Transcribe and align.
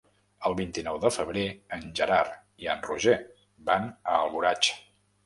El 0.49 0.53
vint-i-nou 0.59 0.95
de 1.01 1.11
febrer 1.17 1.43
en 1.77 1.83
Gerard 1.99 2.39
i 2.65 2.71
en 2.75 2.81
Roger 2.87 3.15
van 3.69 3.87
a 3.91 4.17
Alboraig. 4.23 4.71